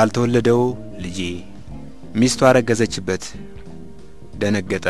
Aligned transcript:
ላልተወለደው 0.00 0.60
ልጄ 1.04 1.18
ሚስቱ 2.14 2.40
አረገዘችበት። 2.48 3.24
ደነገጠ። 4.34 4.86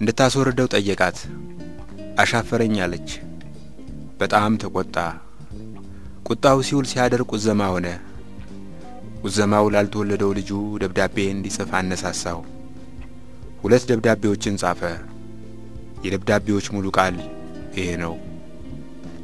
እንድታስወርደው 0.00 0.66
ጠየቃት። 0.74 1.18
አሻፈረኝ 2.18 2.74
አለች። 2.84 3.08
በጣም 4.20 4.58
ተቆጣ። 4.62 4.96
ቁጣው 6.28 6.60
ሲውል 6.68 6.88
ሲያደር 6.90 7.22
ቁዘማ 7.30 7.70
ሆነ። 7.74 7.86
ቁዘማው 9.22 9.70
ላልተወለደው 9.74 10.34
ልጁ 10.38 10.50
ደብዳቤ 10.82 11.16
እንዲጽፍ 11.30 11.72
አነሳሳው። 11.80 12.40
ሁለት 13.62 13.86
ደብዳቤዎችን 13.90 14.60
ጻፈ። 14.62 14.82
የደብዳቤዎች 16.04 16.68
ሙሉ 16.76 16.86
ቃል 16.98 17.18
ይሄ 17.78 17.88
ነው። 18.04 18.14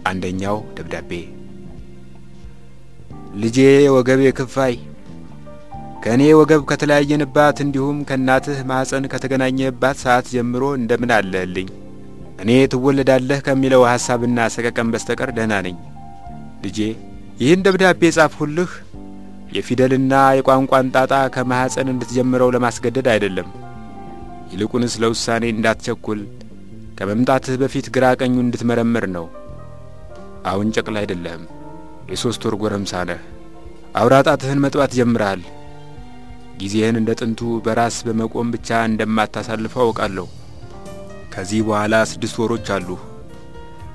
አንደኛው 0.06 0.58
ደብዳቤ 0.78 1.12
ልጄ 3.36 3.58
ወገቤ 3.94 4.24
ክፋይ 4.32 4.74
ከእኔ 6.04 6.22
ወገብ 6.38 6.62
ከተለያየንባት 6.70 7.56
እንዲሁም 7.64 7.98
ከእናትህ 8.08 8.58
ማኅፀን 8.70 9.04
ከተገናኘህባት 9.12 9.96
ሰዓት 10.02 10.27
ጀምሮ 10.34 10.64
እንደምን 10.78 11.12
አለህልኝ? 11.16 11.68
እኔ 12.42 12.50
ትወለዳለህ 12.72 13.38
ከሚለው 13.46 13.82
ሐሳብና 13.90 14.38
ሰቀቀን 14.54 14.90
በስተቀር 14.94 15.30
ደህና 15.36 15.54
ነኝ። 15.66 15.77
ልጄ 16.64 16.78
ይህን 17.40 17.64
ደብዳቤ 17.66 18.02
ጻፍሁልህ 18.16 18.72
የፊደልና 19.55 20.12
የቋንቋን 20.38 20.92
ጣጣ 20.94 21.12
ከማኅፀን 21.34 21.92
እንድትጀምረው 21.92 22.52
ለማስገደድ 22.55 23.08
አይደለም። 23.14 23.48
ይልቁንስ 24.52 24.94
ለውሳኔ 25.02 25.44
እንዳትቸኩል 25.52 26.20
ከመምጣትህ 26.98 27.56
በፊት 27.62 27.86
ግራ 27.94 28.06
ቀኙ 28.20 28.34
እንድትመረምር 28.42 29.06
ነው። 29.16 29.27
አሁን 30.47 30.72
ጨቅላ 30.77 30.97
አይደለህም። 31.02 31.44
የሦስት 32.10 32.42
ወር 32.47 32.56
ጎረምሳ 32.62 33.05
ነህ። 33.10 33.20
አውራጣትህን 33.97 34.62
መጥባት 34.64 34.92
ጀምረሃል። 34.98 35.42
ጊዜህን 36.60 36.97
እንደ 37.00 37.10
ጥንቱ 37.20 37.41
በራስ 37.64 37.97
በመቆም 38.06 38.48
ብቻ 38.55 38.78
እንደማታሳልፈው 38.88 39.83
አውቃለሁ። 39.84 40.27
ከዚህ 41.34 41.60
በኋላ 41.69 41.94
ስድስት 42.10 42.36
ወሮች 42.42 42.69
አሉ። 42.74 42.88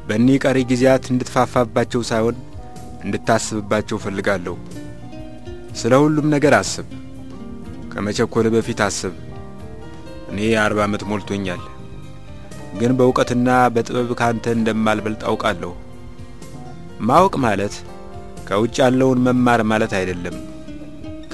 በእኒህ 0.08 0.38
ቀሪ 0.44 0.58
ጊዜያት 0.72 1.06
እንድትፋፋባቸው 1.12 2.02
ሳይሆን 2.10 2.38
እንድታስብባቸው 3.04 3.98
ፈልጋለሁ። 4.06 4.56
ስለ 5.80 5.94
ሁሉም 6.04 6.28
ነገር 6.34 6.54
አስብ። 6.60 6.88
ከመቸኮል 7.92 8.48
በፊት 8.56 8.80
አስብ። 8.88 9.14
እኔ 10.30 10.40
አርባ 10.64 10.80
ዓመት 10.88 11.04
ሞልቶኛል፣ 11.10 11.62
ግን 12.80 12.92
በእውቀትና 12.98 13.50
በጥበብ 13.76 14.10
ካንተ 14.20 14.46
እንደማልበልጥ 14.58 15.22
አውቃለሁ። 15.30 15.72
ማወቅ 17.02 17.36
ማለት 17.46 17.76
ከውጭ 18.48 18.76
ያለውን 18.84 19.24
መማር 19.26 19.62
ማለት 19.72 19.94
አይደለም፣ 20.00 20.38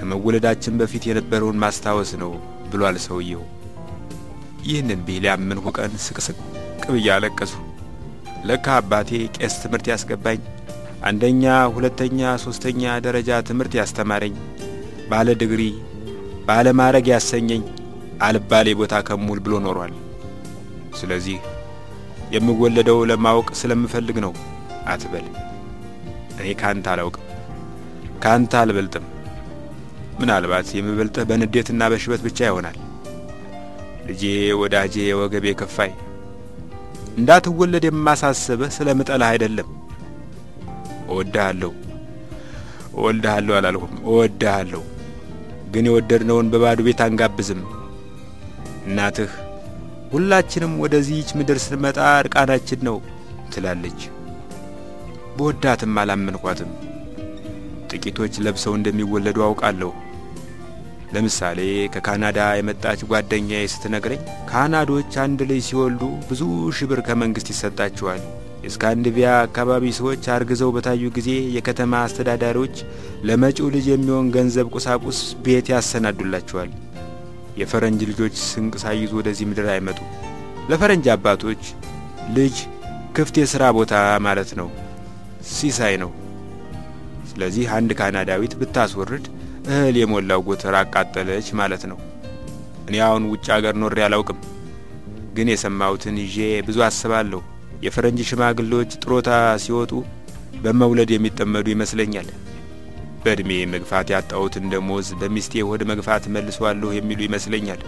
ከመወለዳችን 0.06 0.74
በፊት 0.80 1.04
የነበረውን 1.08 1.60
ማስታወስ 1.62 2.10
ነው 2.22 2.32
ብሏል 2.72 2.98
ሰውየው። 3.06 3.44
ይህንን 4.66 5.00
ቢል 5.08 5.24
ያመንሁ 5.30 5.64
ቀን 5.78 5.94
ስቅስቅ 6.04 6.36
ብዬ 6.88 7.08
አለቀስሁ። 7.16 7.62
ለካ 8.48 8.76
አባቴ 8.82 9.10
ቄስ 9.38 9.56
ትምህርት 9.64 9.88
ያስገባኝ 9.92 10.42
አንደኛ፣ 11.10 11.46
ሁለተኛ፣ 11.76 12.20
ሶስተኛ 12.46 12.94
ደረጃ 13.08 13.40
ትምህርት 13.50 13.74
ያስተማረኝ 13.80 14.36
ባለ 15.10 15.28
ድግሪ 15.42 15.64
ባለ 16.48 16.76
ማዕረግ 16.80 17.10
ያሰኘኝ 17.14 17.64
አልባሌ 18.28 18.78
ቦታ 18.82 19.02
ከሙል 19.10 19.42
ብሎ 19.48 19.64
ኖሯል። 19.66 19.96
ስለዚህ 21.00 21.40
የምወለደው 22.36 23.02
ለማወቅ 23.12 23.50
ስለምፈልግ 23.62 24.20
ነው 24.26 24.36
አትበል። 24.88 25.28
እኔ 26.40 26.48
ካንተ 26.62 26.88
አላውቅም፣ 26.94 27.26
ካንተ 28.24 28.54
አልበልጥም። 28.64 29.06
ምናልባት 30.20 30.68
የምበልጥህ 30.76 31.26
በንዴትና 31.30 31.88
በሽበት 31.92 32.22
ብቻ 32.28 32.40
ይሆናል። 32.48 32.78
ልጄ፣ 34.08 34.24
ወዳጄ፣ 34.62 34.96
ወገቤ 35.22 35.46
ከፋይ 35.60 35.92
እንዳትወለድ 37.18 37.86
የማሳስብህ 37.88 38.72
ስለምጠላህ 38.78 39.30
አይደለም። 39.34 39.70
እወድሃለሁ 41.08 41.72
እወልድሃለሁ 42.96 43.54
አላልሁም፣ 43.58 43.94
እወድሃለሁ። 44.06 44.82
ግን 45.72 45.88
የወደድነውን 45.90 46.50
በባዶ 46.52 46.80
ቤት 46.88 47.00
አንጋብዝም። 47.06 47.62
እናትህ 48.86 49.32
ሁላችንም 50.12 50.74
ወደዚህች 50.84 51.30
ምድር 51.38 51.58
ስንመጣ 51.64 52.00
እርቃናችን 52.20 52.84
ነው 52.88 52.98
ትላለች። 53.54 54.02
በወዳትም 55.38 55.98
አላመንኳትም። 56.02 56.70
ጥቂቶች 57.96 58.36
ለብሰው 58.46 58.76
እንደሚወለዱ 58.78 59.38
አውቃለሁ። 59.46 59.92
ለምሳሌ 61.14 61.60
ከካናዳ 61.94 62.40
የመጣች 62.56 63.02
ጓደኛዬ 63.12 63.66
ስትነግረኝ 63.74 64.22
ካናዶች 64.50 65.14
አንድ 65.24 65.42
ልጅ 65.50 65.62
ሲወልዱ 65.68 66.02
ብዙ 66.30 66.42
ሺህ 66.78 66.90
ብር 66.92 67.02
ከመንግሥት 67.08 67.50
ይሰጣቸዋል። 67.54 68.24
የስካንዲቪያ 68.66 69.30
አካባቢ 69.42 69.86
ሰዎች 69.98 70.24
አርግዘው 70.36 70.70
በታዩ 70.76 71.12
ጊዜ 71.18 71.32
የከተማ 71.56 71.94
አስተዳዳሪዎች 72.06 72.76
ለመጪው 73.28 73.68
ልጅ 73.76 73.86
የሚሆን 73.92 74.32
ገንዘብ፣ 74.36 74.68
ቁሳቁስ፣ 74.76 75.20
ቤት 75.46 75.70
ያሰናዱላቸዋል። 75.74 76.72
የፈረንጅ 77.58 78.02
ልጆች 78.12 78.36
ስንቅ 78.46 78.76
ሳይዙ 78.84 79.12
ወደዚህ 79.20 79.50
ምድር 79.52 79.70
አይመጡ። 79.76 80.00
ለፈረንጅ 80.72 81.08
አባቶች 81.16 81.64
ልጅ 82.38 82.56
ክፍት 83.16 83.36
የሥራ 83.42 83.64
ቦታ 83.78 83.94
ማለት 84.26 84.52
ነው፣ 84.60 84.70
ሲሳይ 85.52 85.96
ነው። 86.04 86.12
ስለዚህ 87.36 87.66
አንድ 87.76 87.92
ካናዳዊት 88.00 88.54
ብታስወርድ 88.60 89.26
እህል 89.68 89.96
የሞላው 90.00 90.42
ጎተራ 90.46 90.76
አቃጠለች 90.84 91.48
ማለት 91.60 91.84
ነው። 91.90 91.98
እኔ 92.88 92.96
አሁን 93.06 93.24
ውጭ 93.32 93.46
አገር 93.56 93.76
ኖሬ 93.82 93.98
አላውቅም፣ 94.06 94.40
ግን 95.36 95.48
የሰማሁትን 95.52 96.18
ይዤ 96.24 96.38
ብዙ 96.68 96.78
አስባለሁ። 96.88 97.42
የፈረንጅ 97.86 98.22
ሽማግሌዎች 98.30 98.92
ጥሮታ 99.02 99.30
ሲወጡ 99.64 99.92
በመውለድ 100.64 101.12
የሚጠመዱ 101.14 101.68
ይመስለኛል። 101.74 102.30
በዕድሜ 103.24 103.52
መግፋት 103.74 104.08
ያጣሁትን 104.16 104.70
ደሞዝ 104.74 105.10
በሚስቴ 105.20 105.64
ሆድ 105.70 105.84
መግፋት 105.92 106.26
መልሷለሁ 106.36 106.92
የሚሉ 106.96 107.20
ይመስለኛል። 107.28 107.82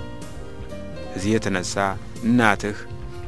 እዚህ 1.16 1.32
የተነሳ 1.36 1.76
እናትህ 2.24 2.78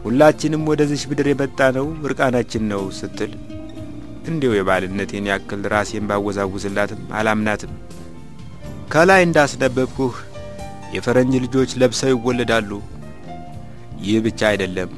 ሁላችንም 0.03 0.67
ወደዚች 0.71 1.05
ምድር 1.11 1.29
የመጣ 1.31 1.69
ነው 1.77 1.87
እርቃናችን 2.07 2.65
ነው 2.71 2.83
ስትል 2.99 3.31
እንዲሁ 4.29 4.51
የባልነቴን 4.55 5.29
ያክል 5.31 5.61
ራሴን 5.73 6.07
ባወዛውዝላትም 6.09 7.01
አላምናትም። 7.19 7.73
ከላይ 8.91 9.21
እንዳስነበብኩህ 9.25 10.15
የፈረንጅ 10.95 11.35
ልጆች 11.43 11.71
ለብሰው 11.81 12.11
ይወለዳሉ። 12.13 12.71
ይህ 14.03 14.17
ብቻ 14.25 14.41
አይደለም፣ 14.49 14.91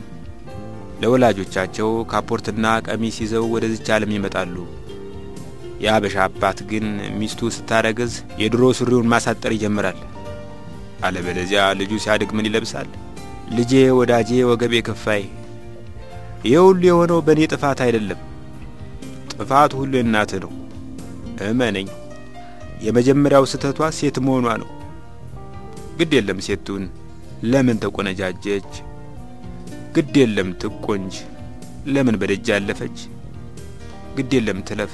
ለወላጆቻቸው 1.02 1.90
ካፖርትና 2.12 2.66
ቀሚስ 2.88 3.16
ይዘው 3.24 3.46
ወደዚች 3.54 3.88
ዓለም 3.96 4.12
ይመጣሉ። 4.16 4.56
የአበሻ 5.84 6.16
አባት 6.26 6.60
ግን 6.72 6.86
ሚስቱ 7.20 7.50
ስታረግዝ 7.56 8.14
የድሮ 8.42 8.64
ሱሪውን 8.80 9.12
ማሳጠር 9.14 9.54
ይጀምራል። 9.56 10.00
አለበለዚያ 11.06 11.62
ልጁ 11.80 11.92
ሲያድግ 12.04 12.32
ምን 12.38 12.48
ይለብሳል? 12.50 12.90
ልጄ፣ 13.58 13.72
ወዳጄ፣ 14.00 14.30
ወገቤ 14.52 14.74
ከፋይ፣ 14.88 15.24
ይህ 16.46 16.60
ሁሉ 16.66 16.82
የሆነው 16.90 17.20
በእኔ 17.26 17.42
ጥፋት 17.54 17.80
አይደለም። 17.86 18.20
ጥፋቱ 19.42 19.72
ሁሉ 19.80 19.94
የእናትህ 19.98 20.40
ነው። 20.44 20.52
እመነኝ። 21.48 21.88
የመጀመሪያው 22.82 23.46
ስህተቷ 23.52 23.90
ሴት 23.98 24.18
መሆኗ 24.20 24.48
ነው። 24.62 24.70
ግድ 25.98 26.12
የለም 26.14 26.40
ሴቱን 26.42 26.84
ለምን 27.44 27.78
ተቆነጃጀች? 27.84 28.72
ግድ 29.96 30.16
የለም 30.18 30.50
ትቆንጅ፣ 30.54 31.16
ለምን 31.86 32.16
በደጅ 32.22 32.48
ያለፈች? 32.54 32.98
ግድ 34.18 34.32
የለም 34.34 34.60
ትለፍ፣ 34.62 34.94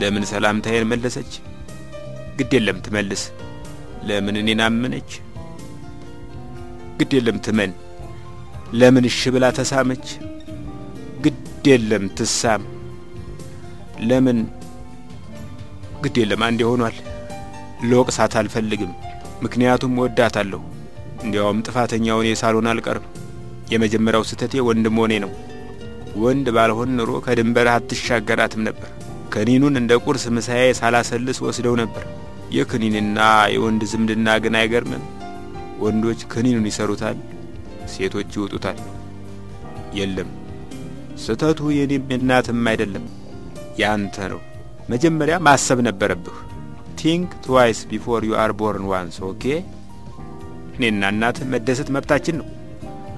ለምን 0.00 0.24
ሰላምታዬን 0.24 0.88
መለሰች? 0.88 1.32
ግድ 2.38 2.52
የለም 2.54 2.78
ትመልስ፣ 2.80 3.22
ለምን 4.04 4.36
እኔን 4.36 4.60
አመነች? 4.60 5.10
ግድ 6.98 7.12
የለም 7.14 7.38
ትመን፣ 7.38 7.72
ለምን 8.72 9.04
እሺ 9.04 9.30
ብላ 9.30 9.46
ተሳመች? 9.52 10.06
ግድ 11.20 11.40
የለም 11.66 12.06
ትሳም፣ 12.18 12.62
ለምን 14.02 14.38
ግድ 16.02 16.16
የለም 16.20 16.42
አንዴ 16.46 16.60
ሆኗል። 16.70 16.96
ልወቅሳት 17.82 18.32
አልፈልግም፣ 18.40 18.92
ምክንያቱም 19.44 19.98
ወዳታለሁ። 20.02 20.60
እንዲያውም 21.22 21.62
ጥፋተኛው 21.66 22.20
እኔ 22.22 22.30
ሳልሆን 22.40 22.68
አልቀርም። 22.72 23.06
የመጀመሪያው 23.72 24.24
ስህተቴ 24.30 24.54
ወንድ 24.68 24.86
መሆኔ 24.94 25.14
ነው። 25.24 25.32
ወንድ 26.22 26.46
ባልሆን 26.56 26.90
ኑሮ 26.98 27.12
ከድንበር 27.26 27.68
አትሻገራትም 27.74 28.64
ነበር። 28.68 28.88
ከኒኑን 29.32 29.78
እንደ 29.80 29.92
ቁርስ 30.04 30.24
ምሳዬ 30.36 30.64
ሳላሰልስ 30.80 31.38
ወስደው 31.46 31.76
ነበር። 31.82 32.04
የክኒንና 32.56 33.18
የወንድ 33.54 33.82
ዝምድና 33.92 34.28
ግን 34.44 34.56
አይገርምም? 34.60 35.04
ወንዶች 35.82 36.20
ክኒኑን 36.32 36.66
ይሰሩታል፣ 36.70 37.16
ሴቶች 37.92 38.30
ይውጡታል። 38.36 38.78
የለም 39.98 40.28
ስህተቱ 41.22 41.70
የኔም 41.76 42.04
የእናትም 42.12 42.60
አይደለም፣ 42.70 43.04
ያንተ 43.78 44.16
ነው። 44.32 44.40
መጀመሪያ 44.88 45.36
ማሰብ 45.46 45.78
ነበረብህ። 45.86 46.38
think 47.00 47.30
twice 47.44 47.80
before 47.90 48.22
you 48.28 48.34
are 48.38 48.52
born 48.58 48.84
once 48.90 49.16
okay። 49.28 49.44
እኔና 50.76 51.02
እናትህ 51.12 51.46
መደሰት 51.52 51.88
መብታችን 51.94 52.36
ነው። 52.40 52.48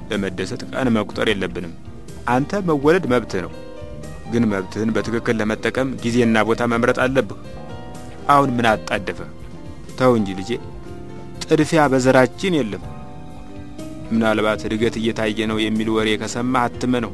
በመደሰት 0.09 0.63
ቀን 0.73 0.89
መቁጠር 0.97 1.29
የለብንም። 1.31 1.75
አንተ 2.29 2.61
መወለድ 2.69 3.05
መብትህ 3.13 3.43
ነው፣ 3.47 3.53
ግን 4.33 4.45
መብትህን 4.53 4.93
በትክክል 4.97 5.37
ለመጠቀም 5.41 5.89
ጊዜና 6.03 6.37
ቦታ 6.49 6.63
መምረጥ 6.73 6.99
አለብህ። 7.05 7.41
አሁን 8.29 8.51
ምን 8.57 8.67
አጣደፈ? 8.71 9.19
ተው 9.99 10.13
እንጂ 10.19 10.29
ልጄ፣ 10.39 10.51
ጥድፊያ 11.45 11.83
በዘራችን 11.93 12.57
የለም። 12.59 12.85
ምናልባት 14.11 14.61
እድገት 14.67 14.95
እየታየ 15.01 15.47
ነው 15.51 15.59
የሚል 15.63 15.89
ወሬ 15.97 16.09
ከሰማህ 16.23 16.65
አትመ 16.69 16.95
ነው። 17.05 17.13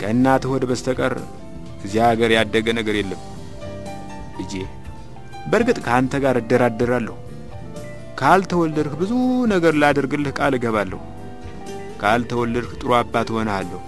ከእናትህ 0.00 0.52
ወደ 0.54 0.64
በስተቀር 0.70 1.14
እዚያ 1.84 2.02
ሀገር 2.10 2.30
ያደገ 2.36 2.66
ነገር 2.78 2.94
የለም 2.98 3.20
ልጄ። 4.38 4.54
በእርግጥ 5.50 5.78
ከአንተ 5.86 6.14
ጋር 6.24 6.36
እደራደራለሁ። 6.40 7.16
ካልተወለድህ 8.20 8.94
ብዙ 9.00 9.12
ነገር 9.52 9.74
ላደርግልህ 9.82 10.34
ቃል 10.38 10.54
እገባለሁ። 10.58 11.00
ካልተወለድህ 12.02 12.72
ጥሩ 12.80 12.90
አባት 12.98 13.28
እሆንሃለሁ። 13.32 13.80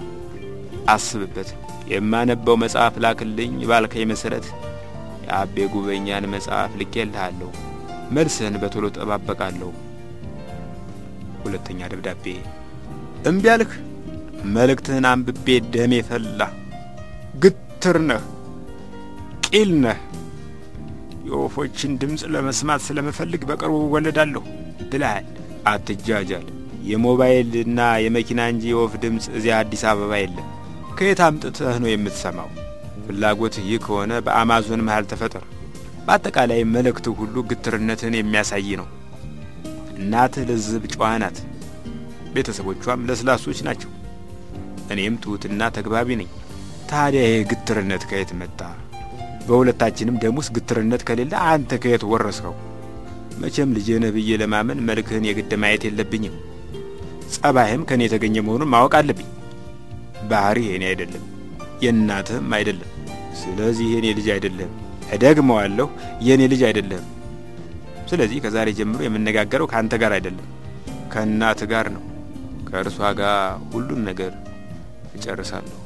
አስብበት። 0.95 1.51
የማነበው 1.93 2.57
መጽሐፍ 2.63 2.95
ላክልኝ 3.05 3.55
ባልከኝ 3.71 4.05
መሠረት 4.11 4.47
የአቤ 5.25 5.67
ጉበኛን 5.73 6.25
መጽሐፍ 6.35 6.73
ልኬልሃለሁ። 6.81 7.51
መልስህን 8.17 8.57
በቶሎ 8.63 8.87
ጠባበቃለሁ። 8.97 9.71
ሁለተኛ 11.45 11.81
ደብዳቤ። 11.93 12.25
እምቢ 13.31 13.45
አልህ። 13.53 13.73
መልእክትህን 14.55 15.07
አንብቤ 15.11 15.47
ደሜ 15.75 15.95
ፈላ። 16.09 16.41
ግትር 17.83 17.99
ነህ፣ 18.03 18.21
ቂል 19.47 19.71
ነህ። 19.85 19.97
የወፎችን 21.25 21.93
ድምፅ 22.01 22.21
ለመስማት 22.35 22.81
ስለምፈልግ 22.85 23.43
በቅርቡ 23.49 23.79
እወለዳለሁ 23.87 24.43
ብለሃል። 24.91 25.25
አትጃጃል። 25.71 26.45
የሞባይልና 26.91 27.81
የመኪና 28.05 28.41
እንጂ 28.53 28.65
የወፍ 28.71 28.93
ድምፅ 29.05 29.27
እዚያ 29.39 29.57
አዲስ 29.59 29.83
አበባ 29.91 30.13
የለም። 30.21 30.47
ከየት 30.95 31.23
አምጥተህ 31.27 31.79
ነው 31.83 31.91
የምትሰማው? 31.91 32.51
ፍላጎትህ 33.07 33.67
ይህ 33.71 33.81
ከሆነ 33.87 34.21
በአማዞን 34.27 34.85
መሃል 34.89 35.09
ተፈጠር። 35.13 35.45
በአጠቃላይ 36.07 36.63
መልእክትህ 36.75 37.17
ሁሉ 37.21 37.45
ግትርነትህን 37.51 38.19
የሚያሳይ 38.19 38.71
ነው። 38.83 38.89
እናትህ 39.97 40.47
ልዝብ 40.51 40.87
ጨዋ 40.95 41.11
ናት። 41.25 41.41
ቤተሰቦቿም 42.35 43.09
ለስላሶች 43.11 43.61
ናቸው። 43.69 43.91
እኔም 44.93 45.19
ትሑትና 45.25 45.73
ተግባቢ 45.77 46.11
ነኝ። 46.23 46.31
ታዲያ 46.93 47.23
ይህ 47.27 47.43
ግትርነት 47.51 48.03
ከየት 48.09 48.31
መጣ? 48.41 48.59
በሁለታችንም 49.47 50.19
ደም 50.23 50.37
ውስጥ 50.41 50.51
ግትርነት 50.57 51.03
ከሌለ 51.09 51.33
አንተ 51.53 51.79
ከየት 51.83 52.03
ወረስኸው? 52.11 52.55
መቼም 53.41 53.71
ልጄ 53.77 53.89
ብዬ 54.17 54.37
ለማመን 54.43 54.83
መልክህን 54.89 55.27
የግድ 55.29 55.53
ማየት 55.63 55.83
የለብኝም። 55.87 56.35
ጸባይህም 57.35 57.87
ከእኔ 57.89 58.03
የተገኘ 58.07 58.37
መሆኑን 58.47 58.71
ማወቅ 58.75 58.95
አለብኝ። 59.01 59.29
ባህሪህ 60.31 60.67
የኔ 60.71 60.85
አይደለም፣ 60.91 61.25
የእናትህም 61.85 62.51
አይደለም። 62.59 62.91
ስለዚህ 63.41 63.87
የኔ 63.95 64.07
ልጅ 64.19 64.29
አይደለም። 64.35 64.73
እደግመዋለሁ፣ 65.15 65.87
የኔ 66.21 66.43
ልጅ 66.53 66.63
አይደለም። 66.69 67.05
ስለዚህ 68.11 68.39
ከዛሬ 68.45 68.71
ጀምሮ 68.79 69.01
የምነጋገረው 69.05 69.71
ከአንተ 69.73 69.95
ጋር 70.03 70.15
አይደለም፣ 70.19 70.49
ከእናትህ 71.15 71.71
ጋር 71.73 71.89
ነው። 71.97 72.05
ከእርሷ 72.69 73.01
ጋር 73.21 73.41
ሁሉን 73.73 74.03
ነገር 74.11 74.33
እጨርሳለሁ። 75.17 75.79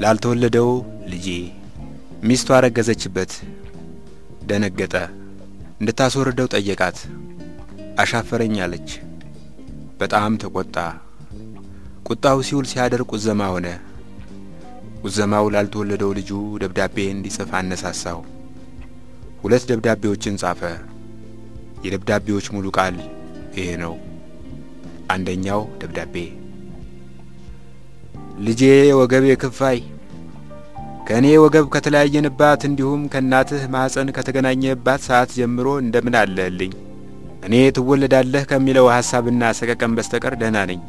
ላልተወለደው 0.00 0.68
ልጄ 1.12 1.26
ሚስቱ 2.22 2.48
አረገዘችበት። 2.56 3.32
ደነገጠ። 4.42 4.94
እንድታስወርደው 5.80 6.48
ጠየቃት። 6.54 6.98
አሻፈረኝ 7.98 8.56
አለች። 8.64 8.88
በጣም 10.00 10.32
ተቆጣ። 10.42 10.76
ቁጣው 12.08 12.38
ሲውል 12.48 12.66
ሲያደር 12.72 13.02
ቁዘማ 13.10 13.40
ሆነ። 13.54 13.68
ቁዘማው 15.02 15.46
ላልተወለደው 15.54 16.10
ልጁ 16.18 16.30
ደብዳቤ 16.62 16.96
እንዲጽፍ 17.10 17.50
አነሳሳው። 17.58 18.20
ሁለት 19.42 19.64
ደብዳቤዎችን 19.70 20.38
ጻፈ። 20.42 20.62
የደብዳቤዎች 21.84 22.46
ሙሉ 22.54 22.66
ቃል 22.78 22.96
ይሄ 23.56 23.68
ነው። 23.82 23.94
አንደኛው 25.10 25.60
ደብዳቤ 25.80 26.14
ልጄ 28.38 28.62
ወገቤ 28.98 29.24
ክፋይ 29.42 29.78
ከእኔ 31.06 31.26
ወገብ 31.42 31.66
ከተለያየንባት 31.74 32.60
እንዲሁም 32.68 33.02
ከእናትህ 33.12 33.62
ማኅፀን 33.74 34.08
ከተገናኘባት 34.16 35.00
ሰዓት 35.06 35.30
ጀምሮ 35.38 35.68
እንደምን 35.82 36.16
አለህልኝ? 36.20 36.72
እኔ 37.46 37.54
ትወለዳለህ 37.76 38.42
ከሚለው 38.50 38.86
ሐሳብና 38.94 39.42
ሰቀቀን 39.58 39.94
በስተቀር 39.98 40.34
ደህና 40.42 40.58
ነኝ። 40.70 40.80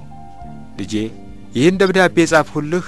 ልጄ 0.79 0.93
ይህን 1.55 1.79
ደብዳቤ 1.81 2.17
ጻፍሁልህ 2.31 2.87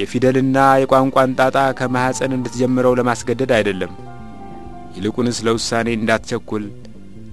የፊደልና 0.00 0.56
የቋንቋን 0.82 1.36
ጣጣ 1.38 1.56
ከማኅፀን 1.78 2.36
እንድትጀምረው 2.36 2.96
ለማስገደድ 3.00 3.52
አይደለም። 3.58 3.92
ይልቁንስ 4.96 5.38
ለውሳኔ 5.46 5.88
እንዳትቸኩል 5.96 6.64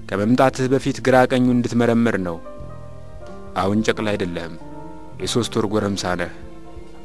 ከመምጣትህ 0.09 0.67
በፊት 0.73 0.97
ግራ 1.05 1.17
ቀኙ 1.31 1.45
እንድትመረምር 1.53 2.17
ነው። 2.27 2.37
አሁን 3.57 3.83
ጨቅላ 3.87 4.07
አይደለህም። 4.13 4.55
የሦስት 5.21 5.53
ወር 5.57 5.65
ጎረምሳ 5.73 6.03
ነህ። 6.19 6.31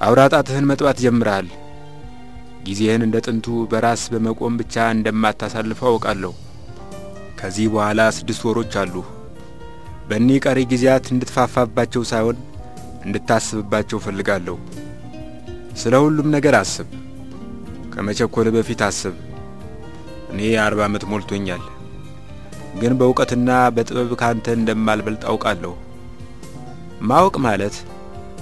አውራ 0.02 0.20
ጣትህን 0.32 0.68
መጥባት 0.70 0.98
ጀምረሃል። 1.04 1.48
ጊዜህን 2.66 3.02
እንደ 3.06 3.16
ጥንቱ 3.26 3.46
በራስ 3.70 4.02
በመቆም 4.12 4.54
ብቻ 4.60 4.84
እንደማታሳልፈው 4.94 5.88
አውቃለሁ። 5.90 6.32
ከዚህ 7.40 7.66
በኋላ 7.74 8.00
ስድስት 8.16 8.42
ወሮች 8.48 8.74
አሉ። 8.80 8.94
በእኒህ 10.08 10.38
ቀሪ 10.44 10.58
ጊዜያት 10.70 11.06
እንድትፋፋባቸው 11.12 12.02
ሳይሆን 12.10 12.38
እንድታስብባቸው 13.04 13.98
ፈልጋለሁ። 14.06 14.56
ስለ 15.80 15.94
ሁሉም 16.04 16.28
ነገር 16.34 16.54
አስብ። 16.60 16.88
ከመቸኮል 17.92 18.48
በፊት 18.56 18.80
አስብ። 18.88 19.14
እኔ 20.32 20.40
አርባ 20.64 20.80
ዓመት 20.86 21.04
ሞልቶኛል፣ 21.10 21.62
ግን 22.80 22.92
በእውቀትና 22.98 23.50
በጥበብ 23.76 24.12
ካንተ 24.20 24.52
እንደማልበልጥ 24.58 25.22
አውቃለሁ። 25.30 25.72
ማወቅ 27.02 27.34
ማለት 27.46 27.76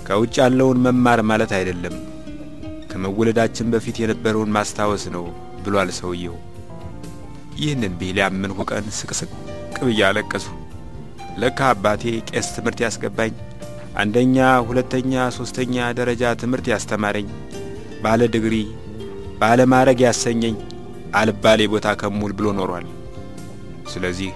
ከውጭ 0.09 0.35
ያለውን 0.43 0.79
መማር 0.85 1.21
ማለት 1.31 1.53
አይደለም። 1.57 1.97
ከመወለዳችን 2.91 3.73
በፊት 3.73 3.97
የነበረውን 4.00 4.55
ማስታወስ 4.57 5.05
ነው 5.15 5.25
ብሏል 5.65 5.91
ሰውየው። 5.99 6.37
ይህንን 7.59 7.95
ቢል 8.00 8.19
ያመንሁ 8.23 8.59
ቀን 8.71 8.87
ስቅስቅ 8.99 9.31
ብዬ 9.83 10.00
አለቀስሁ። 10.09 10.55
ለካ 11.38 11.61
አባቴ 11.73 12.03
ቄስ 12.31 12.49
ትምህርት 12.57 12.81
ያስገባኝ፣ 12.85 13.35
አንደኛ፣ 14.00 14.37
ሁለተኛ፣ 14.69 15.12
ሦስተኛ 15.38 15.77
ደረጃ 15.99 16.33
ትምህርት 16.43 16.67
ያስተማረኝ፣ 16.73 17.29
ባለ 18.03 18.23
ድግሪ 18.35 18.57
ባለ 19.41 19.61
ማዕረግ 19.73 20.00
ያሰኘኝ 20.07 20.57
አልባሌ 21.15 21.61
ቦታ 21.73 21.88
ከሙል 22.00 22.33
ብሎ 22.38 22.49
ኖሯል። 22.59 22.87
ስለዚህ 23.93 24.33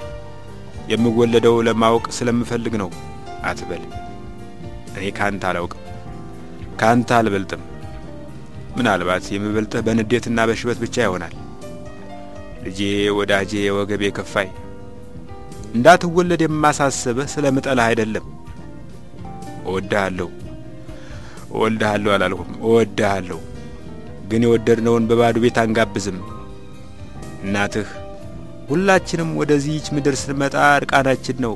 የምወለደው 0.93 1.57
ለማወቅ 1.69 2.07
ስለምፈልግ 2.19 2.76
ነው 2.83 2.91
አትበል። 3.45 3.83
እኔ 4.97 5.05
ካንተ 5.19 5.45
አላውቅም፣ 5.51 5.81
ካንተ 6.81 7.11
አልበልጥም። 7.19 7.63
ምናልባት 8.77 9.25
የምበልጥህ 9.33 9.81
በንዴትና 9.87 10.45
በሽበት 10.49 10.79
ብቻ 10.85 10.97
ይሆናል። 11.07 11.35
ልጄ፣ 12.65 12.81
ወዳጄ፣ 13.19 13.53
ወገቤ 13.79 14.03
ከፋይ 14.17 14.49
እንዳትወለድ 15.75 16.43
የማሳስብህ 16.45 17.29
ስለምጠላህ 17.35 17.87
አይደለም። 17.91 18.27
እወድሃለሁ፣ 19.65 20.29
እወልድሃለሁ 21.53 22.11
አላልሁም፣ 22.15 22.51
እወድሃለሁ። 22.63 23.41
ግን 24.31 24.45
የወደድነውን 24.47 25.07
በባዶ 25.09 25.37
ቤት 25.45 25.59
አንጋብዝም። 25.63 26.19
እናትህ 27.43 27.89
ሁላችንም 28.69 29.31
ወደዚህች 29.39 29.87
ምድር 29.95 30.15
ስንመጣ 30.21 30.57
እርቃናችን 30.77 31.37
ነው 31.45 31.55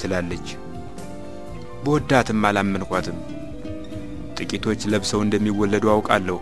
ትላለች። 0.00 0.48
በወዳትም 1.84 2.46
አላመንኳትም። 2.48 3.18
ጥቂቶች 4.38 4.80
ለብሰው 4.92 5.20
እንደሚወለዱ 5.24 5.84
አውቃለሁ። 5.92 6.38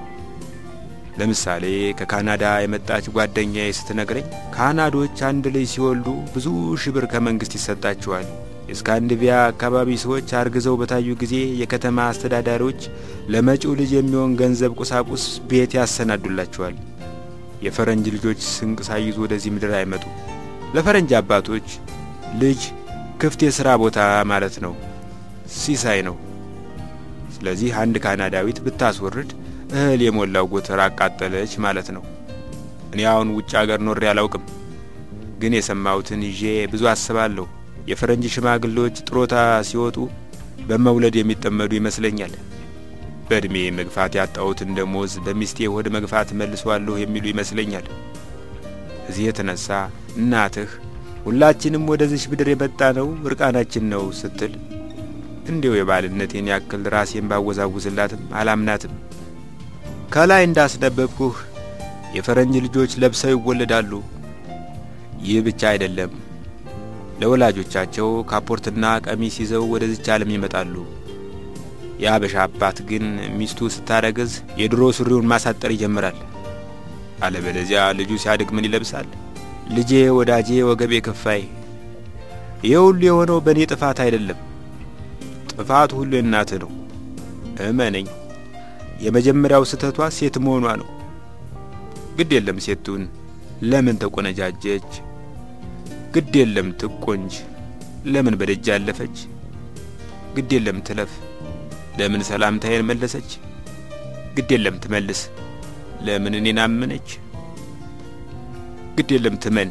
ለምሳሌ 1.18 1.64
ከካናዳ 1.98 2.44
የመጣች 2.62 3.06
ጓደኛዬ 3.16 3.70
ስትነግረኝ 3.78 4.26
ካናዶች 4.54 5.18
አንድ 5.28 5.44
ልጅ 5.54 5.66
ሲወልዱ 5.72 6.06
ብዙ 6.34 6.46
ሺህ 6.82 6.94
ብር 6.96 7.06
ከመንግስት 7.12 7.54
ይሰጣቸዋል። 7.58 8.26
የስካንዲቪያ 8.70 9.34
አካባቢ 9.50 9.96
ሰዎች 10.02 10.28
አርግዘው 10.40 10.74
በታዩ 10.80 11.16
ጊዜ 11.22 11.36
የከተማ 11.60 11.98
አስተዳዳሪዎች 12.10 12.80
ለመጪው 13.32 13.72
ልጅ 13.80 13.90
የሚሆን 13.96 14.36
ገንዘብ፣ 14.40 14.72
ቁሳቁስ፣ 14.80 15.24
ቤት 15.50 15.72
ያሰናዱላቸዋል። 15.78 16.76
የፈረንጅ 17.62 18.06
ልጆች 18.16 18.40
ስንቅ 18.50 18.78
ሳይዙ 18.88 19.16
ወደዚህ 19.24 19.54
ምድር 19.54 19.72
አይመጡ። 19.78 20.04
ለፈረንጅ 20.76 21.10
አባቶች 21.20 21.66
ልጅ 22.42 22.60
ክፍት 23.20 23.40
የሥራ 23.46 23.68
ቦታ 23.82 23.98
ማለት 24.30 24.54
ነው፣ 24.64 24.72
ሲሳይ 25.56 26.00
ነው። 26.08 26.16
ስለዚህ 27.34 27.70
አንድ 27.82 27.96
ካናዳዊት 28.04 28.58
ብታስወርድ 28.64 29.30
እህል 29.72 30.00
የሞላው 30.04 30.46
ጎተራ 30.52 30.80
አቃጠለች 30.88 31.52
ማለት 31.64 31.88
ነው። 31.96 32.02
እኔ 32.92 33.00
አሁን 33.10 33.28
ውጭ 33.36 33.50
አገር 33.60 33.80
ኖሬ 33.86 34.04
አላውቅም፣ 34.10 34.44
ግን 35.40 35.52
የሰማሁትን 35.56 36.22
ይዤ 36.28 36.42
ብዙ 36.72 36.82
አስባለሁ። 36.92 37.46
የፈረንጅ 37.90 38.24
ሽማግሌዎች 38.34 38.96
ጥሮታ 39.06 39.34
ሲወጡ 39.68 39.96
በመውለድ 40.68 41.14
የሚጠመዱ 41.18 41.70
ይመስለኛል። 41.78 42.34
በዕድሜ 43.28 43.56
መግፋት 43.78 44.12
ያጣሁትን 44.18 44.70
ደሞዝ 44.78 45.12
በሚስቴ 45.24 45.68
ሆድ 45.72 45.86
መግፋት 45.96 46.28
መልሷለሁ 46.40 46.94
የሚሉ 47.00 47.24
ይመስለኛል። 47.32 47.86
እዚህ 49.08 49.24
የተነሳ 49.26 49.68
እናትህ 50.16 50.70
ሁላችንም 51.24 51.88
ወደዚች 51.92 52.24
ምድር 52.30 52.48
የመጣ 52.52 52.80
ነው 52.98 53.08
እርቃናችን 53.28 53.84
ነው 53.92 54.04
ስትል 54.20 54.52
እንዲሁ 55.50 55.72
የባልነቴን 55.76 56.50
ያክል 56.52 56.82
ራሴን 56.94 57.28
ባወዛውዝላትም 57.30 58.22
አላምናትም። 58.40 58.94
ከላይ 60.12 60.42
እንዳስነበብኩህ 60.46 61.36
የፈረንጅ 62.16 62.56
ልጆች 62.64 62.92
ለብሰው 63.02 63.32
ይወለዳሉ። 63.34 63.92
ይህ 65.24 65.38
ብቻ 65.46 65.62
አይደለም፣ 65.70 66.12
ለወላጆቻቸው 67.20 68.08
ካፖርትና 68.30 68.84
ቀሚስ 69.06 69.34
ይዘው 69.42 69.64
ወደዚች 69.72 70.06
ዓለም 70.14 70.30
ይመጣሉ። 70.34 70.74
የአበሻ 72.02 72.34
አባት 72.44 72.78
ግን 72.90 73.04
ሚስቱ 73.38 73.68
ስታረግዝ 73.74 74.32
የድሮ 74.60 74.82
ሱሪውን 74.98 75.30
ማሳጠር 75.32 75.72
ይጀምራል። 75.74 76.18
አለበለዚያ 77.24 77.80
ልጁ 77.98 78.10
ሲያድግ 78.22 78.50
ምን 78.56 78.66
ይለብሳል? 78.68 79.08
ልጄ፣ 79.76 79.90
ወዳጄ፣ 80.18 80.48
ወገቤ 80.70 80.92
ከፋይ። 81.06 81.42
ይህ 82.64 82.78
ሁሉ 82.84 83.00
የሆነው 83.08 83.38
በእኔ 83.44 83.60
ጥፋት 83.72 83.98
አይደለም። 84.04 84.38
ጥፋቱ 85.60 85.90
ሁሉ 85.98 86.12
የእናትህ 86.16 86.58
ነው። 86.62 86.70
እመነኝ። 87.66 88.06
የመጀመሪያው 89.00 89.64
ስህተቷ 89.70 90.08
ሴት 90.16 90.36
መሆኗ 90.38 90.66
ነው። 90.80 90.88
ግድ 92.16 92.30
የለም 92.32 92.58
ሴቱን 92.60 93.02
ለምን 93.62 93.96
ተቆነጃጀች? 94.02 94.90
ግድ 96.14 96.34
የለም 96.36 96.68
ትቆንጅ፣ 96.72 97.34
ለምን 98.04 98.34
በደጅ 98.40 98.66
አለፈች? 98.70 99.16
ግድ 100.36 100.50
የለም 100.52 100.78
ትለፍ፣ 100.80 101.12
ለምን 101.98 102.22
ሰላምታዬን 102.22 102.86
መለሰች? 102.86 103.30
ግድ 104.36 104.50
የለም 104.52 104.76
ትመልስ፣ 104.78 105.20
ለምን 106.02 106.34
እኔን 106.34 106.58
አመነች? 106.58 107.08
ግድ 108.96 109.10
የለም 109.12 109.36
ትመን፣ 109.36 109.70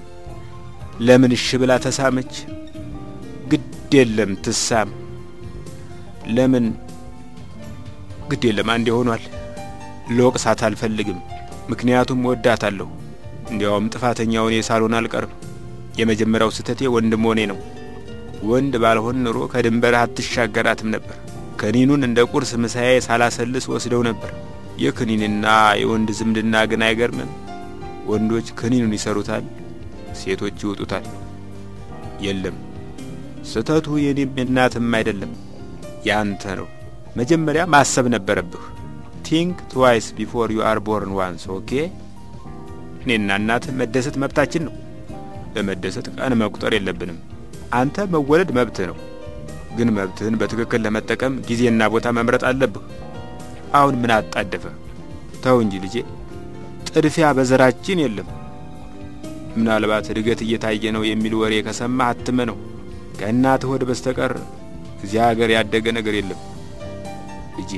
ለምን 0.99 1.31
እሺ 1.31 1.57
ብላ 1.57 1.73
ተሳመች? 1.79 2.33
ግድ 3.47 3.67
የለም 3.93 4.33
ትሳም፣ 4.45 4.89
ለምን 6.29 6.65
ግድ 8.29 8.43
የለም 8.47 8.69
አንዴ 8.73 8.87
ሆኗል። 8.97 9.23
ልወቅሳት 10.09 10.61
አልፈልግም፣ 10.67 11.19
ምክንያቱም 11.71 12.25
ወዳታለሁ። 12.29 12.87
እንዲያውም 13.49 13.89
ጥፋተኛውን 13.93 14.55
የሳሎን 14.55 14.95
አልቀርም። 14.99 15.33
የመጀመሪያው 15.99 16.53
ስህተቴ 16.57 16.81
ወንድ 16.95 17.13
መሆኔ 17.21 17.41
ነው። 17.51 17.59
ወንድ 18.49 18.73
ባልሆን 18.83 19.17
ኑሮ 19.25 19.39
ከድንበር 19.53 19.95
አትሻገራትም 20.01 20.91
ነበር። 20.95 21.15
ክኒኑን 21.59 22.05
እንደ 22.07 22.19
ቁርስ 22.31 22.51
ምሳዬ 22.63 22.91
ሳላሰልስ 23.07 23.65
ወስደው 23.71 24.03
ነበር። 24.09 24.31
የክኒንና 24.83 25.45
የወንድ 25.81 26.09
ዝምድና 26.19 26.55
ግን 26.71 26.83
አይገርምም። 26.87 27.31
ወንዶች 28.09 28.47
ክኒኑን 28.59 28.93
ይሰሩታል፣ 28.97 29.43
ሴቶች 30.19 30.57
ይውጡታል። 30.63 31.05
የለም 32.25 32.55
ስህተቱ 33.49 33.97
የኔም 34.03 34.31
የእናትም 34.39 34.87
አይደለም፣ 34.97 35.31
ያንተ 36.05 36.43
ነው። 36.59 36.67
መጀመሪያ 37.15 37.63
ማሰብ 37.73 38.05
ነበረብህ። 38.13 38.65
think 39.27 39.57
twice 39.71 40.07
before 40.17 40.49
you 40.55 40.61
are 40.63 40.79
born 40.85 41.11
once። 41.17 41.43
okay። 41.55 41.71
እኔና 43.03 43.29
እናትህ 43.39 43.73
መደሰት 43.79 44.15
መብታችን 44.21 44.63
ነው። 44.67 44.75
በመደሰት 45.53 46.07
ቀን 46.17 46.33
መቁጠር 46.41 46.73
የለብንም። 46.75 47.19
አንተ 47.73 48.05
መወለድ 48.13 48.49
መብትህ 48.57 48.87
ነው፣ 48.91 48.97
ግን 49.77 49.89
መብትህን 49.97 50.37
በትክክል 50.41 50.81
ለመጠቀም 50.85 51.33
ጊዜና 51.47 51.81
ቦታ 51.93 52.07
መምረጥ 52.17 52.43
አለብህ። 52.49 52.85
አሁን 53.73 53.95
ምን 54.01 54.11
አጣደፈ? 54.15 54.63
ተው 55.43 55.57
እንጂ 55.63 55.73
ልጄ፣ 55.83 55.95
ጥድፊያ 56.89 57.27
በዘራችን 57.37 58.01
የለም። 58.03 58.29
ምናልባት 59.55 60.05
እድገት 60.11 60.39
እየታየ 60.45 60.91
ነው 60.95 61.03
የሚል 61.07 61.33
ወሬ 61.41 61.53
ከሰማህ 61.67 62.09
አትመነው። 62.13 62.57
ከእናትህ 63.19 63.71
ወደ 63.73 63.83
በስተቀር 63.89 64.33
እዚያ 65.03 65.21
ሀገር 65.29 65.49
ያደገ 65.55 65.85
ነገር 65.97 66.15
የለም። 66.17 66.39
ልጄ 67.57 67.73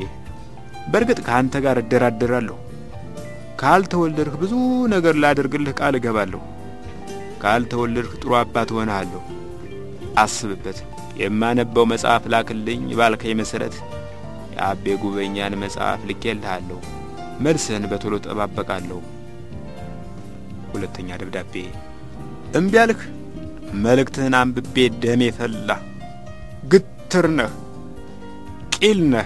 በእርግጥ 0.91 1.19
ከአንተ 1.27 1.55
ጋር 1.65 1.77
እደራደራለሁ። 1.81 2.57
ካልተወለድህ 3.61 4.35
ብዙ 4.41 4.53
ነገር 4.93 5.15
ላደርግልህ 5.23 5.75
ቃል 5.79 5.95
እገባለሁ። 5.99 6.41
ካልተወለድህ 7.43 8.13
ጥሩ 8.21 8.31
አባት 8.39 8.69
እሆንሃለሁ። 8.73 9.21
አስብበት። 10.23 10.79
የማነበው 11.21 11.85
መጽሐፍ 11.91 12.23
ላክልኝ 12.33 12.83
ባልከኝ 12.99 13.33
መሠረት 13.39 13.75
የአቤ 14.53 14.95
ጉበኛን 15.01 15.53
መጽሐፍ 15.63 16.01
ልኬልሃለሁ። 16.09 16.79
መልስህን 17.45 17.85
በቶሎ 17.91 18.15
ጠባበቃለሁ። 18.25 18.99
ሁለተኛ 20.73 21.09
ደብዳቤ። 21.21 21.53
እምቢ 22.59 22.73
አልህ። 22.81 23.01
መልእክትህን 23.83 24.35
አንብቤ 24.39 24.75
ደሜ 25.03 25.23
ፈላ። 25.37 25.69
ግትር 27.11 27.27
ነህ፣ 27.31 27.49
ቂል 28.75 28.99
ነህ። 29.13 29.25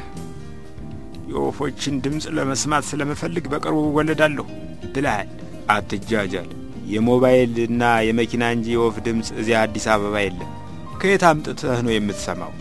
የወፎችን 1.27 1.96
ድምፅ 2.04 2.24
ለመስማት 2.38 2.84
ስለምፈልግ 2.88 3.46
በቅርቡ 3.51 3.82
እወለዳለሁ 3.89 4.46
ብለሃል። 4.94 5.27
አትጃጃል። 5.74 6.48
የሞባይልና 6.94 7.84
የመኪና 8.08 8.44
እንጂ 8.56 8.68
የወፍ 8.74 8.96
ድምፅ 9.08 9.30
እዚያ 9.42 9.60
አዲስ 9.62 9.86
አበባ 9.94 10.15
የለም። 10.24 10.50
ከየት 10.98 11.25
አምጥተህ 11.30 11.82
ነው 11.86 11.94
የምትሰማው? 11.94 12.54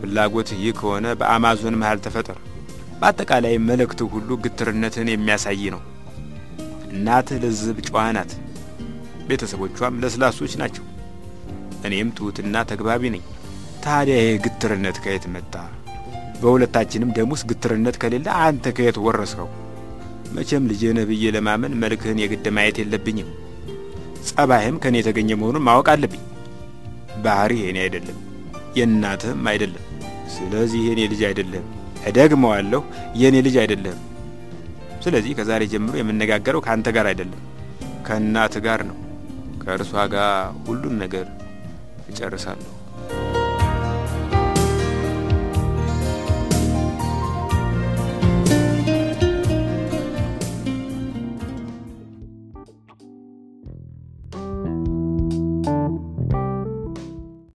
ፍላጎትህ 0.00 0.60
ይህ 0.64 0.74
ከሆነ 0.80 1.14
በአማዞን 1.20 1.78
መሃል 1.82 2.02
ተፈጠር። 2.06 2.38
በአጠቃላይ 3.00 3.56
መልእክትህ 3.68 4.10
ሁሉ 4.14 4.38
ግትርነትህን 4.44 5.12
የሚያሳይ 5.12 5.64
ነው። 5.76 5.82
እናትህ 6.90 7.40
ልዝብ 7.44 7.80
ጨዋ 7.88 8.04
ናት፣ 8.16 8.34
ቤተሰቦቿም 9.28 10.02
ለስላሶች 10.04 10.54
ናቸው። 10.62 10.84
እኔም 11.86 12.12
ትሑትና 12.18 12.66
ተግባቢ 12.70 13.04
ነኝ። 13.16 13.24
ታዲያ 13.86 14.16
ይህ 14.20 14.36
ግትርነት 14.44 14.96
ከየት 15.02 15.24
መጣ? 15.34 15.52
በሁለታችንም 16.40 17.12
ደም 17.16 17.30
ውስጥ 17.34 17.44
ግትርነት 17.50 17.96
ከሌለ 18.02 18.26
አንተ 18.46 18.72
ከየት 18.76 18.96
ወረስኸው? 19.04 19.48
መቼም 20.34 20.64
ልጄ 20.70 20.82
ብዬ 21.10 21.30
ለማመን 21.36 21.76
መልክህን 21.82 22.20
የግድ 22.22 22.46
ማየት 22.56 22.76
የለብኝም። 22.80 23.28
ጸባይህም 24.28 24.80
ከእኔ 24.82 24.96
የተገኘ 25.00 25.30
መሆኑን 25.40 25.64
ማወቅ 25.68 25.88
አለብኝ። 25.94 26.22
ባህሪህ 27.24 27.60
የኔ 27.64 27.78
አይደለም፣ 27.84 28.18
የእናትህም 28.78 29.44
አይደለም። 29.52 29.84
ስለዚህ 30.34 30.80
የኔ 30.88 31.00
ልጅ 31.12 31.22
አይደለም። 31.28 31.66
እደግመዋለሁ፣ 32.08 32.82
የኔ 33.14 33.36
ልጅ 33.46 33.56
አይደለም። 33.62 33.98
ስለዚህ 35.04 35.32
ከዛሬ 35.38 35.64
ጀምሮ 35.72 35.94
የምነጋገረው 35.98 36.64
ከአንተ 36.66 36.88
ጋር 36.96 37.08
አይደለም፣ 37.12 37.42
ከእናትህ 38.08 38.64
ጋር 38.66 38.82
ነው። 38.90 38.98
ከእርሷ 39.62 39.94
ጋር 40.14 40.34
ሁሉን 40.66 40.96
ነገር 41.04 41.26
እጨርሳለሁ። 42.10 42.72